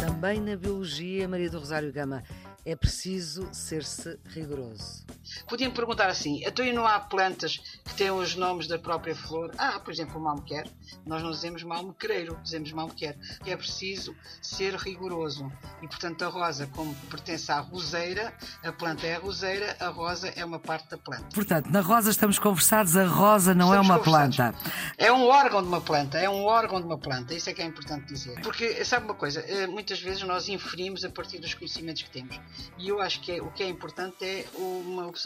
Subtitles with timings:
[0.00, 2.24] Também na biologia, Maria do Rosário Gama,
[2.64, 5.04] é preciso ser-se rigoroso.
[5.48, 9.50] Podiam perguntar assim: então não há plantas que têm os nomes da própria flor?
[9.58, 10.66] Ah, por exemplo, o malmequer.
[11.06, 13.16] Nós não dizemos malmequereiro, dizemos malmequer.
[13.44, 15.50] É preciso ser rigoroso.
[15.82, 20.28] E, portanto, a rosa, como pertence à roseira, a planta é a roseira, a rosa
[20.28, 21.26] é uma parte da planta.
[21.34, 24.54] Portanto, na rosa estamos conversados, a rosa não estamos é uma planta.
[24.96, 27.34] É um órgão de uma planta, é um órgão de uma planta.
[27.34, 28.40] Isso é que é importante dizer.
[28.42, 29.40] Porque, sabe uma coisa?
[29.40, 32.40] Eh, muitas vezes nós inferimos a partir dos conhecimentos que temos.
[32.78, 35.21] E eu acho que é, o que é importante é uma observação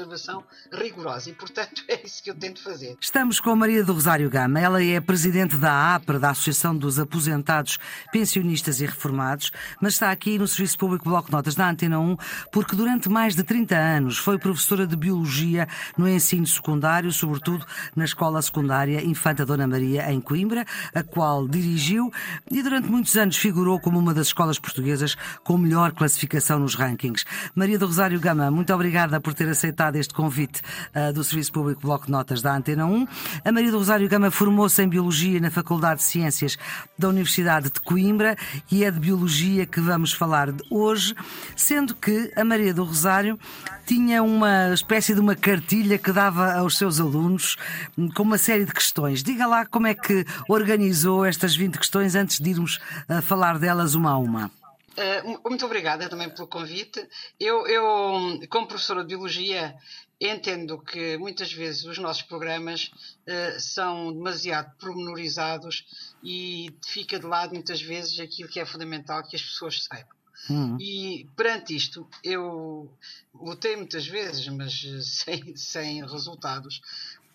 [0.73, 2.97] rigorosa e, portanto, é isso que eu tento fazer.
[3.01, 4.61] Estamos com Maria do Rosário Gama.
[4.61, 7.79] Ela é presidente da APRA, da Associação dos Aposentados,
[8.13, 12.17] Pensionistas e Reformados, mas está aqui no Serviço Público Bloco Notas da Antena 1
[12.53, 18.05] porque durante mais de 30 anos foi professora de Biologia no ensino secundário, sobretudo na
[18.05, 22.11] Escola Secundária Infanta Dona Maria, em Coimbra, a qual dirigiu
[22.51, 27.25] e durante muitos anos figurou como uma das escolas portuguesas com melhor classificação nos rankings.
[27.55, 30.63] Maria do Rosário Gama, muito obrigada por ter aceitado este convite
[30.95, 33.07] uh, do Serviço Público Bloco de Notas da Antena 1.
[33.45, 36.57] A Maria do Rosário Gama formou-se em Biologia na Faculdade de Ciências
[36.99, 38.37] da Universidade de Coimbra
[38.73, 41.15] e é de Biologia que vamos falar hoje,
[41.55, 43.39] sendo que a Maria do Rosário
[43.85, 47.57] tinha uma espécie de uma cartilha que dava aos seus alunos
[47.99, 49.23] hum, com uma série de questões.
[49.23, 53.95] Diga lá como é que organizou estas 20 questões antes de irmos a falar delas
[53.95, 54.51] uma a uma.
[54.97, 57.07] Uh, muito obrigada também pelo convite.
[57.39, 59.77] Eu, eu, como professora de Biologia,
[60.21, 62.91] entendo que muitas vezes os nossos programas
[63.27, 65.85] uh, são demasiado pormenorizados
[66.25, 70.17] e fica de lado muitas vezes aquilo que é fundamental que as pessoas saibam.
[70.49, 70.77] Uhum.
[70.81, 72.91] E perante isto, eu
[73.35, 76.81] lutei muitas vezes, mas sem, sem resultados,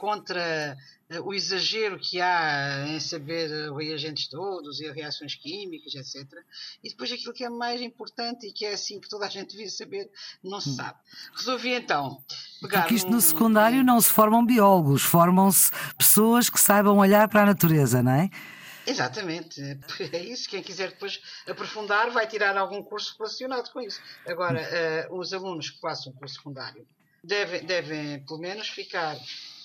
[0.01, 0.75] contra
[1.11, 6.25] eh, o exagero que há em saber eh, os reagentes todos e reações químicas, etc.
[6.83, 9.51] E depois aquilo que é mais importante e que é assim que toda a gente
[9.51, 10.09] devia saber,
[10.43, 10.75] não se hum.
[10.75, 10.97] sabe.
[11.37, 12.19] Resolvi então
[12.59, 12.81] pegar.
[12.81, 13.11] Porque isto um...
[13.11, 18.13] no secundário não se formam biólogos, formam-se pessoas que saibam olhar para a natureza, não
[18.13, 18.31] é?
[18.87, 19.61] Exatamente,
[20.11, 20.49] é isso.
[20.49, 24.01] Quem quiser depois aprofundar vai tirar algum curso relacionado com isso.
[24.27, 26.87] Agora, uh, os alunos que passam pelo secundário
[27.23, 29.15] devem, devem, pelo menos, ficar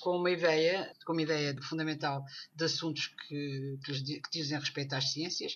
[0.06, 2.24] com uma ideia, com uma ideia fundamental
[2.54, 5.54] de assuntos que, que, que dizem respeito às ciências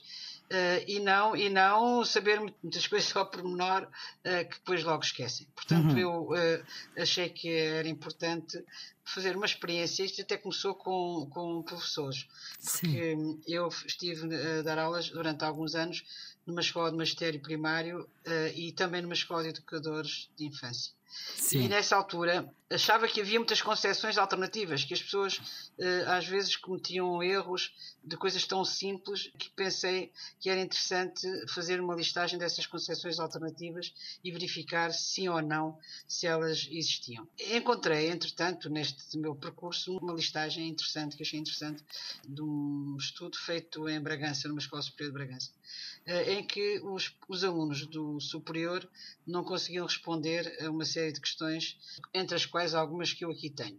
[0.50, 5.46] uh, e, não, e não saber muitas coisas ao pormenor uh, que depois logo esquecem.
[5.54, 5.98] Portanto, uhum.
[5.98, 6.66] eu uh,
[6.98, 8.60] achei que era importante
[9.04, 10.02] fazer uma experiência.
[10.02, 12.26] Isto até começou com, com professores,
[12.60, 13.40] porque Sim.
[13.46, 16.04] eu estive a dar aulas durante alguns anos
[16.44, 18.08] numa escola de magistério primário
[18.56, 20.92] e também numa escola de educadores de infância.
[21.37, 21.62] Sim.
[21.62, 26.56] E nessa altura achava que havia muitas concepções alternativas, que as pessoas uh, às vezes
[26.56, 32.66] cometiam erros de coisas tão simples que pensei que era interessante fazer uma listagem dessas
[32.66, 35.76] concepções alternativas e verificar sim ou não
[36.06, 37.27] se elas existiam.
[37.50, 41.84] Encontrei, entretanto, neste meu percurso, uma listagem interessante, que achei interessante,
[42.27, 45.50] de um estudo feito em Bragança, numa escola superior de Bragança,
[46.26, 48.88] em que os, os alunos do superior
[49.26, 51.76] não conseguiam responder a uma série de questões,
[52.15, 53.78] entre as quais quais algumas que eu aqui tenho.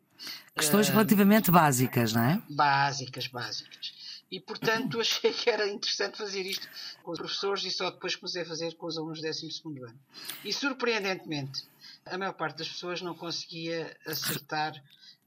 [0.55, 2.41] Questões uh, relativamente básicas, não é?
[2.49, 3.93] Básicas, básicas.
[4.31, 6.67] E, portanto, achei que era interessante fazer isto
[7.03, 9.99] com os professores e só depois comecei a fazer com os alunos do 12 ano.
[10.43, 11.63] E, surpreendentemente,
[12.05, 14.73] a maior parte das pessoas não conseguia acertar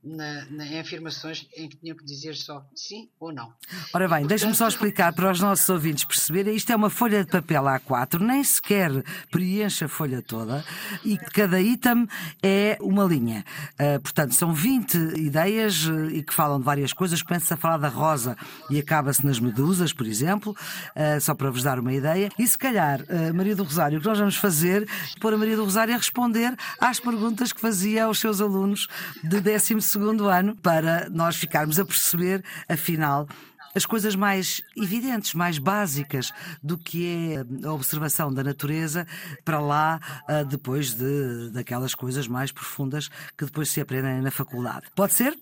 [0.04, 3.52] na, na, em afirmações em que tinham que dizer só sim ou não.
[3.92, 6.54] Ora bem, deixa-me só explicar para os nossos ouvintes perceberem.
[6.54, 8.90] Isto é uma folha de papel A4, nem sequer
[9.30, 10.64] preenche a folha toda
[11.04, 12.06] e cada item
[12.42, 13.44] é uma linha.
[13.74, 17.22] Uh, portanto, são 20 ideias uh, e que falam de várias coisas.
[17.22, 18.36] Começa a falar da rosa
[18.70, 22.30] e acaba-se nas medusas, por exemplo, uh, só para vos dar uma ideia.
[22.38, 23.00] E se calhar,
[23.34, 25.96] Maria do Rosário, o que nós vamos fazer é pôr a Maria do Rosário a
[25.96, 28.88] responder às perguntas que fazia aos seus alunos
[29.22, 33.28] de 12 segundo ano para nós ficarmos a perceber, afinal,
[33.76, 39.06] as coisas mais evidentes, mais básicas do que é a observação da natureza
[39.44, 43.08] para lá ah, depois de, daquelas coisas mais profundas
[43.38, 44.86] que depois se aprendem na faculdade.
[44.96, 45.38] Pode ser?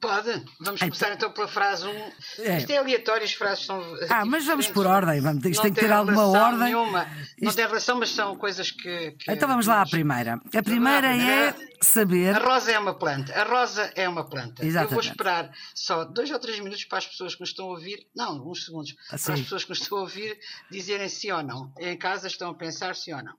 [0.00, 0.44] Pode.
[0.60, 1.90] Vamos começar então pela frase 1.
[1.90, 2.12] Um.
[2.44, 2.58] É.
[2.58, 3.82] Isto é aleatório, as frases são.
[4.08, 5.20] Ah, mas vamos por ordem.
[5.20, 6.66] Vamos, isto não tem que ter alguma ordem.
[6.66, 7.08] Nenhuma.
[7.30, 7.44] Isto...
[7.44, 9.12] Não tem relação, mas são coisas que.
[9.18, 10.40] que então vamos lá à primeira.
[10.54, 12.34] A primeira, é saber.
[12.34, 13.32] A rosa é uma planta.
[13.38, 14.64] A rosa é uma planta.
[14.64, 14.92] Exatamente.
[14.94, 17.70] Eu vou esperar só dois ou três minutos para as pessoas que nos estão a
[17.70, 19.24] ouvir, não, uns segundos, Assim.
[19.26, 20.38] para as pessoas que nos estão a ouvir
[20.70, 21.72] dizerem sim ou não.
[21.78, 23.32] Em casa estão a pensar sim ou não.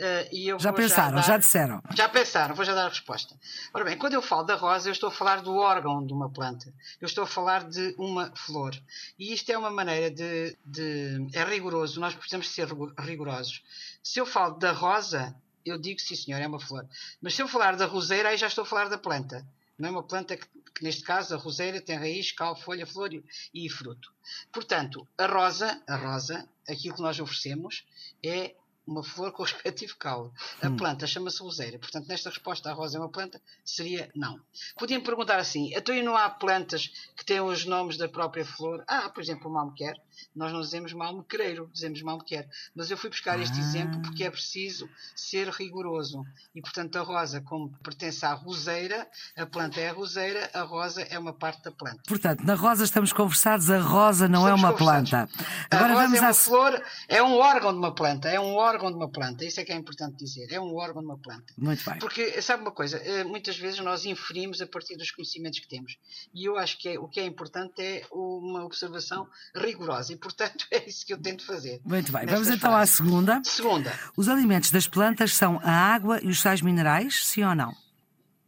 [0.00, 1.80] Uh, e eu Já pensaram, dar- já disseram.
[1.94, 3.36] já pensaram, vou já dar a resposta.
[3.72, 6.28] Ora bem, quando eu falo da rosa, eu estou a falar do órgão de uma
[6.30, 6.72] planta.
[7.00, 8.74] Eu estou a falar de uma flor.
[9.18, 10.56] E isto é uma maneira de.
[10.64, 13.62] de- é rigoroso, nós precisamos ser rigo- rigorosos.
[14.02, 16.86] Se eu falo da rosa, eu digo sim, senhor, é uma flor.
[17.20, 19.46] Mas se eu falar da roseira, aí já estou a falar da planta.
[19.78, 23.12] Não é uma planta que, que, neste caso, a roseira tem raiz, cal, folha, flor
[23.12, 23.24] e,
[23.54, 24.12] e fruto.
[24.52, 27.84] Portanto, a rosa, a rosa, aquilo que nós oferecemos
[28.22, 28.54] é
[28.90, 30.30] uma flor com o respectivo caule.
[30.60, 30.76] A Hum.
[30.76, 31.78] planta chama-se roseira.
[31.78, 34.40] Portanto, nesta resposta, a rosa é uma planta, seria não.
[34.76, 38.82] Podiam perguntar assim, então e não há plantas que têm os nomes da própria flor?
[38.88, 39.94] Ah, por exemplo, o malmequer.
[40.34, 42.48] Nós não dizemos malmequereiro, dizemos malmequer.
[42.74, 43.62] Mas eu fui buscar este Ah.
[43.62, 46.24] exemplo porque é preciso ser rigoroso.
[46.54, 51.02] E, portanto, a rosa, como pertence à roseira, a planta é a roseira, a rosa
[51.02, 52.02] é uma parte da planta.
[52.08, 55.10] Portanto, na rosa estamos conversados, a rosa não é Estamos uma conversados.
[55.10, 55.46] planta.
[55.70, 56.34] A Agora rosa vamos é uma à.
[56.34, 59.44] flor, é um órgão de uma planta, é um órgão de uma planta.
[59.44, 60.46] Isso é que é importante dizer.
[60.52, 61.52] É um órgão de uma planta.
[61.58, 61.98] Muito bem.
[61.98, 65.98] Porque, sabe uma coisa, eh, muitas vezes nós inferimos a partir dos conhecimentos que temos.
[66.32, 70.12] E eu acho que é- o que é importante é uma observação rigorosa.
[70.12, 71.80] E, portanto, é isso que eu tento fazer.
[71.84, 72.24] Muito bem.
[72.26, 72.94] Vamos então à frases.
[72.96, 73.42] segunda.
[73.44, 77.74] Segunda, Os alimentos das plantas são a água e os sais minerais, sim ou não?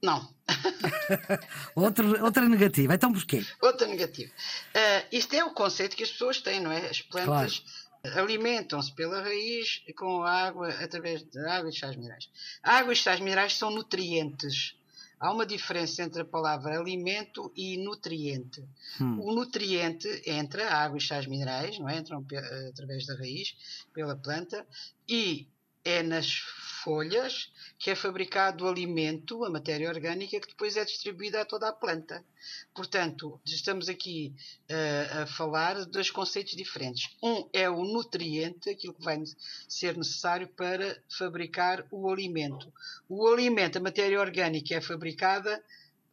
[0.02, 0.32] não.
[1.74, 2.94] Outro, outra negativa.
[2.94, 3.44] Então porquê?
[3.60, 4.30] Outra negativa.
[4.74, 6.88] Eh, isto é o conceito que as pessoas têm, não é?
[6.90, 7.64] As plantas
[8.04, 12.28] alimentam-se pela raiz com água, através da água e sais minerais.
[12.62, 14.76] A água e sais minerais são nutrientes.
[15.20, 18.60] Há uma diferença entre a palavra alimento e nutriente.
[19.00, 19.20] Hum.
[19.20, 21.98] O nutriente entra, a água e sais minerais, não é?
[21.98, 22.26] entram
[22.68, 23.54] através da raiz,
[23.94, 24.66] pela planta,
[25.08, 25.46] e
[25.84, 26.38] é nas
[26.82, 31.68] folhas que é fabricado o alimento, a matéria orgânica, que depois é distribuída a toda
[31.68, 32.24] a planta.
[32.72, 34.32] Portanto, estamos aqui
[34.68, 37.10] eh, a falar de dois conceitos diferentes.
[37.20, 39.20] Um é o nutriente, aquilo que vai
[39.68, 42.72] ser necessário para fabricar o alimento.
[43.08, 45.62] O alimento, a matéria orgânica, é fabricada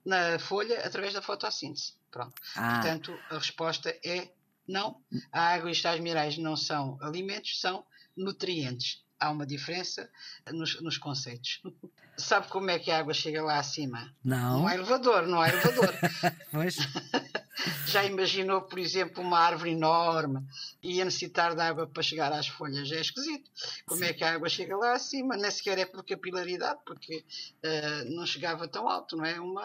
[0.04, 1.94] na folha através da fotossíntese.
[2.10, 2.33] Pronto.
[2.56, 4.30] Ah, Portanto, a resposta é
[4.68, 5.00] não.
[5.31, 7.86] A água e os sais minerais não são alimentos, são
[8.16, 9.04] nutrientes.
[9.19, 10.10] Há uma diferença
[10.51, 11.62] nos, nos conceitos.
[12.18, 14.13] Sabe como é que a água chega lá acima?
[14.24, 14.60] não.
[14.60, 15.94] Não há elevador, não há elevador.
[16.51, 16.75] Pois.
[17.88, 20.42] Já imaginou, por exemplo, uma árvore enorme
[20.81, 22.92] e a necessitar de água para chegar às folhas?
[22.92, 23.50] É esquisito.
[23.86, 25.36] Como é que a água chega lá acima?
[25.36, 27.24] Nem sequer é por capilaridade, porque
[27.63, 29.39] eh, não chegava tão alto, não é?
[29.39, 29.62] Uma,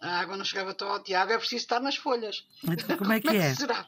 [0.00, 2.44] a água não chegava tão alto e a água é preciso estar nas folhas.
[2.64, 3.54] Então como é que é?
[3.54, 3.86] será?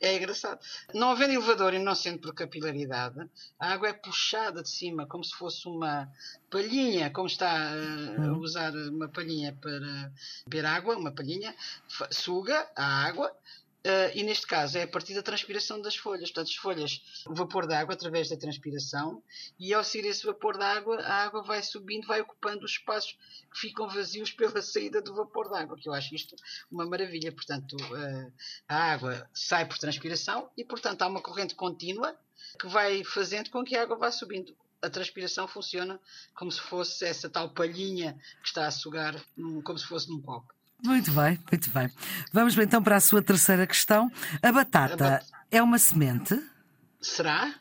[0.00, 0.60] É engraçado.
[0.94, 3.28] Não havendo elevador e não sendo por capilaridade,
[3.58, 6.10] a água é puxada de cima como se fosse uma
[6.50, 10.12] palhinha, como está eh, a usar uma palhinha para
[10.46, 11.54] beber água, uma palhinha,
[12.10, 13.32] suga a água.
[13.88, 16.32] Eh, e neste caso é a partir da transpiração das folhas.
[16.32, 19.22] Portanto, as folhas, o vapor da água através da transpiração,
[19.60, 23.16] e ao sair esse vapor da água, a água vai subindo, vai ocupando os espaços
[23.52, 26.34] que ficam vazios pela saída do vapor da água, que eu acho isto
[26.68, 27.30] uma maravilha.
[27.30, 28.32] Portanto, eh,
[28.66, 32.18] a água sai por transpiração e, portanto, há uma corrente contínua
[32.58, 34.52] que vai fazendo com que a água vá subindo.
[34.82, 36.00] A transpiração funciona
[36.34, 39.14] como se fosse essa tal palhinha que está a sugar,
[39.62, 40.55] como se fosse num copo.
[40.82, 41.90] Muito bem, muito bem.
[42.32, 44.10] Vamos então para a sua terceira questão.
[44.42, 46.34] A batata A bat- é uma semente?
[47.00, 47.54] Será?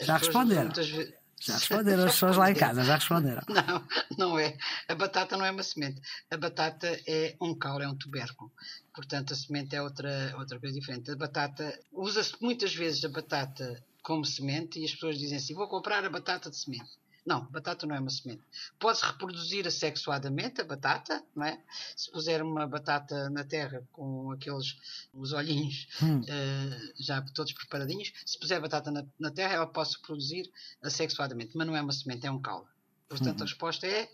[0.00, 0.62] As Já responderam.
[0.64, 3.42] muitas Já responderam as pessoas lá em casa, já responderam.
[3.48, 4.56] Não, não é.
[4.88, 6.00] A batata não é uma semente.
[6.30, 8.50] A batata é um caule, é um tubérculo.
[8.94, 11.10] Portanto, a semente é outra, outra coisa diferente.
[11.10, 15.68] A batata, usa-se muitas vezes a batata como semente e as pessoas dizem assim: vou
[15.68, 16.90] comprar a batata de semente.
[17.24, 18.42] Não, batata não é uma semente.
[18.80, 21.62] Pode-se reproduzir assexuadamente a batata, não é?
[21.96, 24.76] Se puser uma batata na terra com aqueles
[25.12, 26.22] os olhinhos Hum.
[26.26, 30.50] eh, já todos preparadinhos, se puser batata na, na terra, ela pode se produzir
[30.82, 32.66] assexuadamente, mas não é uma semente, é um caule.
[33.08, 33.44] Portanto, Uhum.
[33.44, 34.10] a resposta é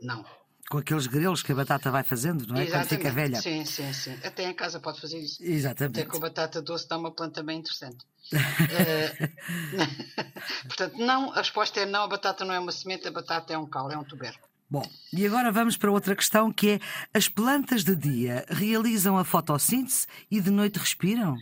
[0.00, 0.24] não.
[0.72, 2.64] Com aqueles grelos que a batata vai fazendo, não é?
[2.64, 3.38] Quando fica velha.
[3.42, 4.16] Sim, sim, sim.
[4.24, 5.42] Até em casa pode fazer isso.
[5.42, 6.06] Até Exatamente.
[6.06, 7.98] com a batata doce dá uma planta bem interessante.
[8.32, 9.30] Eh,
[10.64, 13.58] Portanto, não, a resposta é não, a batata não é uma semente, a batata é
[13.58, 14.48] um caule, é um tubérculo.
[14.70, 16.80] Bom, e agora vamos para outra questão que é:
[17.12, 21.36] as plantas de dia realizam a fotossíntese e de noite respiram?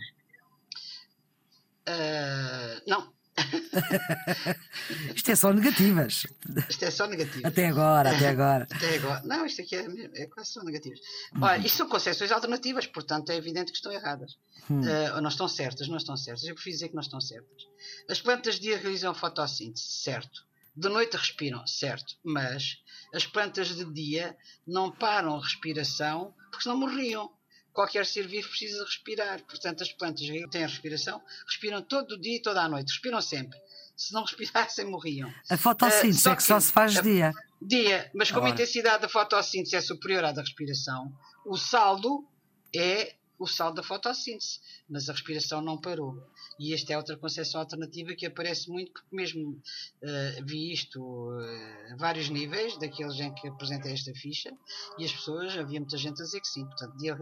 [1.85, 3.13] Eh, não,
[5.15, 6.25] Isto é só negativas.
[6.69, 7.47] isto é só negativo.
[7.47, 8.67] Até agora, até agora.
[8.69, 9.21] Até agora.
[9.23, 10.99] Não, isto aqui é, é quase só negativas.
[11.41, 14.37] Olha, isto são concepções alternativas, portanto é evidente que estão erradas.
[14.69, 16.43] Eh, ou não estão certas, não estão certas.
[16.43, 17.67] Eu prefiro dizer que não estão certas.
[18.09, 20.45] As plantas de dia realizam fotossíntese, certo.
[20.75, 22.77] De noite respiram, certo, mas
[23.13, 27.29] as plantas de dia não param a respiração porque senão morriam.
[27.73, 29.41] Qualquer ser vivo precisa respirar.
[29.43, 32.89] Portanto, as plantas que têm respiração respiram todo o dia e toda a noite.
[32.89, 33.57] Respiram sempre.
[33.95, 35.31] Se não respirassem, morriam.
[35.49, 37.31] A fotossíntese uh, é que, que só se faz a, dia.
[37.61, 38.51] Dia, mas como Ora.
[38.51, 41.11] a intensidade da fotossíntese é superior à da respiração,
[41.45, 42.27] o saldo
[42.75, 46.15] é o saldo da fotossíntese, mas a respiração não parou.
[46.59, 51.97] E esta é outra concepção alternativa que aparece muito, porque mesmo uh, vi isto uh,
[51.97, 54.55] vários níveis, daqueles em que apresentei esta ficha,
[54.99, 57.17] e as pessoas, havia muita gente a dizer que sim, portanto, dia,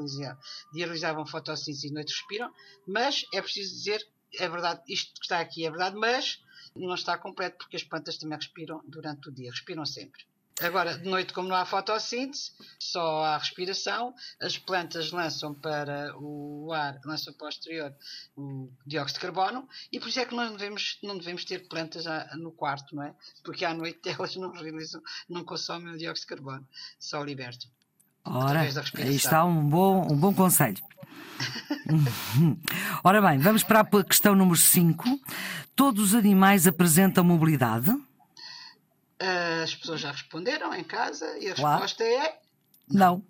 [0.74, 2.52] realizavam fotossíntese e noite respiram,
[2.86, 4.06] mas é preciso dizer,
[4.38, 6.44] é verdade, isto que está aqui é verdade, mas
[6.76, 10.29] não está completo, porque as plantas também respiram durante o dia, respiram sempre.
[10.62, 16.72] Agora, de noite, como não há fotossíntese, só há respiração, as plantas lançam para o
[16.74, 17.96] ar, lançam para o exterior
[18.36, 22.06] o dióxido de carbono, e por isso é que nós devemos, não devemos ter plantas
[22.38, 23.14] no quarto, não é?
[23.44, 26.68] Porque à noite elas não realizam, não consomem o dióxido de carbono,
[27.00, 27.70] só libertam.
[28.26, 30.84] Ora, aí está um bom, um bom conselho.
[33.04, 35.04] Ora bem, vamos para a questão número 5.
[35.76, 37.92] Todos os animais apresentam mobilidade?
[39.64, 41.82] As pessoas já responderam em casa e a claro.
[41.82, 42.40] resposta é
[42.90, 43.24] não.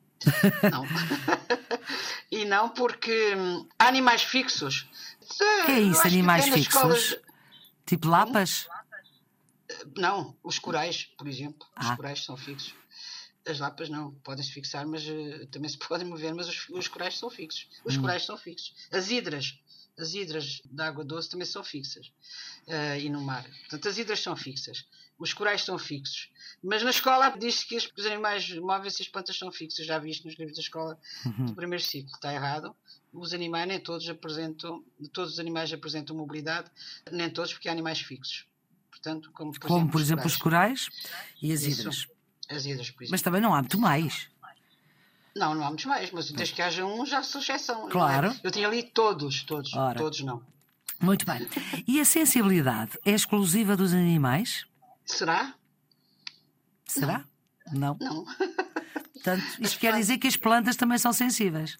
[0.72, 0.86] Não.
[2.32, 4.88] e não porque hum, há animais fixos.
[5.38, 6.68] Que é isso, animais fixos?
[6.68, 7.18] Escolas...
[7.86, 8.68] Tipo lapas?
[9.98, 11.68] Não, os corais, por exemplo.
[11.80, 11.96] Os ah.
[11.96, 12.74] corais são fixos.
[13.48, 17.18] As lapas não, podem-se fixar, mas uh, também se podem mover, mas os, os corais
[17.18, 17.68] são fixos.
[17.84, 18.02] Os hum.
[18.02, 18.74] corais são fixos.
[18.92, 19.60] As hidras,
[20.00, 22.08] as hidras de água doce também são fixas.
[22.68, 23.44] Uh, e no mar.
[23.62, 24.86] Portanto, as hidras são fixas.
[25.18, 26.30] Os corais são fixos.
[26.64, 29.86] Mas na escola diz-se que os animais móveis e as plantas são fixos.
[29.86, 31.48] Já vi isto nos livros da escola uhum.
[31.48, 32.12] do primeiro ciclo.
[32.14, 32.76] Está errado.
[33.12, 36.70] Os animais nem todos apresentam, todos os animais apresentam mobilidade,
[37.12, 38.46] nem todos porque há animais fixos.
[38.90, 40.90] Portanto, como por como, exemplo, por exemplo os corais
[41.42, 41.82] e as Isso.
[41.82, 42.08] hidras.
[42.50, 43.12] As hidras, por exemplo.
[43.12, 44.30] Mas também não há muito mais.
[45.40, 47.88] Não, não há muitos mais, mas desde que haja um já sou exceção.
[47.88, 47.92] É?
[47.92, 48.28] Claro.
[48.28, 48.40] É?
[48.44, 49.98] Eu tinha ali todos, todos, Ora.
[49.98, 50.44] todos não.
[51.02, 51.48] Muito bem.
[51.88, 54.66] E a sensibilidade é exclusiva dos animais?
[55.06, 55.54] Será?
[56.86, 57.24] Será?
[57.72, 57.98] Não.
[58.02, 58.26] Não.
[59.14, 61.78] Portanto, isto quer dizer que as plantas também são sensíveis.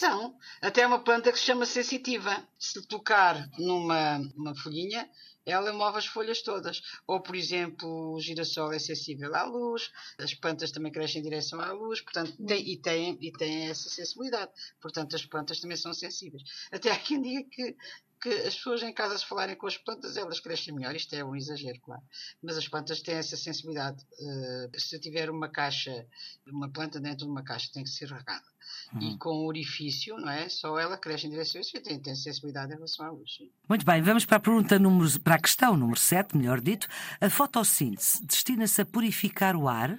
[0.00, 0.34] São.
[0.62, 2.42] Até uma planta que se chama sensitiva.
[2.58, 5.06] Se tocar numa uma folhinha,
[5.44, 6.80] ela move as folhas todas.
[7.06, 11.60] Ou, por exemplo, o girassol é sensível à luz, as plantas também crescem em direção
[11.60, 13.30] à luz, portanto, tem, e, têm, e
[13.68, 14.50] essa sensibilidade.
[14.80, 16.44] Portanto, as plantas também são sensíveis.
[16.72, 17.76] Até há quem diga que
[18.22, 20.94] que as pessoas em casa se falarem com as plantas, elas crescem melhor.
[20.94, 22.02] Isto é um exagero, claro.
[22.42, 24.04] Mas as plantas têm essa sensibilidade.
[24.12, 26.06] Uh, se eu tiver uma caixa,
[26.46, 28.44] uma planta dentro de uma caixa, tem que ser regada.
[28.92, 29.00] Uhum.
[29.00, 30.48] E com o orifício, não é?
[30.48, 33.36] Só ela cresce em direção a isso e tem, tem sensibilidade em relação à luz.
[33.36, 33.50] Sim.
[33.68, 36.88] Muito bem, vamos para a pergunta número, para a questão número 7, melhor dito.
[37.20, 39.96] A fotossíntese destina-se a purificar o ar?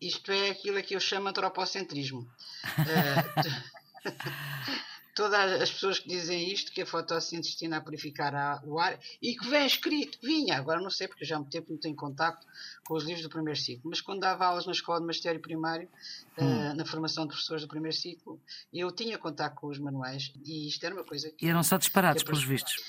[0.00, 2.20] Isto é aquilo que eu chamo antropocentrismo.
[2.78, 3.74] uh,
[5.14, 9.36] todas as pessoas que dizem isto, que a fotossíntese destina a purificar o ar, e
[9.36, 12.46] que vem escrito, vinha, agora não sei porque já há muito tempo não tenho contacto
[12.84, 15.88] com os livros do primeiro ciclo, mas quando dava aulas na escola de magistério primário,
[16.36, 16.72] hum.
[16.72, 18.40] uh, na formação de professores do primeiro ciclo,
[18.72, 21.46] eu tinha contacto com os manuais, e isto era uma coisa que...
[21.46, 22.82] E eram só disparados, pelos vistos.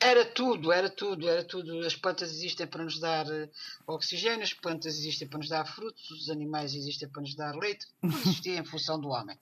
[0.00, 1.80] Era tudo, era tudo, era tudo.
[1.84, 3.50] As plantas existem para nos dar uh,
[3.86, 7.86] oxigênio, as plantas existem para nos dar frutos, os animais existem para nos dar leite,
[8.00, 9.36] tudo existia em função do homem.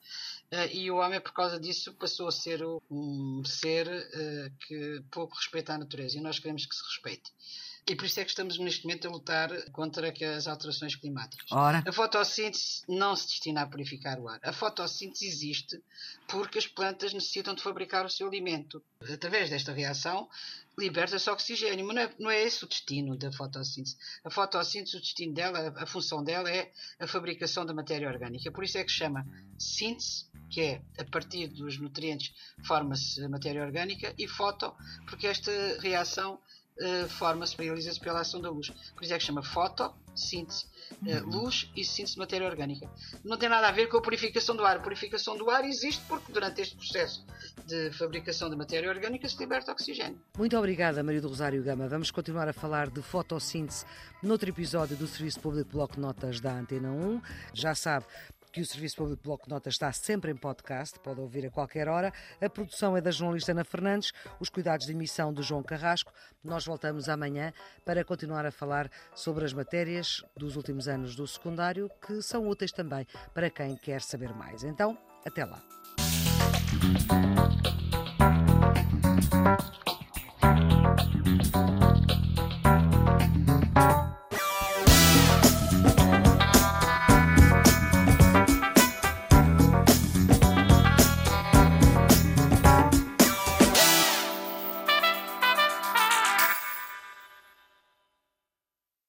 [0.50, 5.34] Uh, e o homem, por causa disso, passou a ser um ser uh, que pouco
[5.36, 7.30] respeita a natureza e nós queremos que se respeite.
[7.88, 11.46] E por isso é que estamos neste momento a lutar contra as alterações climáticas.
[11.52, 11.84] Ora.
[11.86, 14.40] A fotossíntese não se destina a purificar o ar.
[14.42, 15.80] A fotossíntese existe
[16.26, 18.82] porque as plantas necessitam de fabricar o seu alimento.
[19.00, 20.28] Através desta reação,
[20.76, 23.96] liberta-se oxigênio, mas não é, não é, esse o destino da fotossíntese.
[24.24, 28.50] A fotossíntese, o destino dela, a função dela é a fabricação da matéria orgânica.
[28.50, 29.24] Por isso é que se chama
[29.56, 32.34] síntese, que é a partir dos nutrientes
[32.66, 34.74] forma-se a matéria orgânica, e foto,
[35.06, 36.40] porque esta reação
[36.80, 38.70] uh, forma-se, realiza-se pela ação da luz.
[38.94, 40.66] Por isso é que chama fotossíntese.
[41.02, 42.88] Uh, luz e síntese de matéria orgânica.
[43.24, 44.76] Não tem nada a ver com a purificação do ar.
[44.76, 47.24] A purificação do ar existe porque durante este processo
[47.66, 50.20] de fabricação de matéria orgânica se liberta oxigênio.
[50.38, 51.88] Muito obrigada, Maria do Rosário Gama.
[51.88, 53.84] Vamos continuar a falar de fotossíntese
[54.22, 57.20] noutro episódio do Serviço Público Bloco Notas da Antena 1.
[57.52, 58.06] Já sabe,
[58.56, 61.88] que o Serviço Público Bloco de Notas está sempre em podcast, pode ouvir a qualquer
[61.88, 62.10] hora.
[62.40, 66.10] A produção é da jornalista Ana Fernandes, os cuidados de emissão do João Carrasco.
[66.42, 67.52] Nós voltamos amanhã
[67.84, 72.72] para continuar a falar sobre as matérias dos últimos anos do secundário que são úteis
[72.72, 74.64] também para quem quer saber mais.
[74.64, 75.62] Então, até lá.